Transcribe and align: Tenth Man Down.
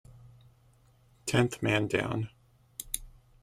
Tenth 1.27 1.61
Man 1.61 1.85
Down. 1.87 2.31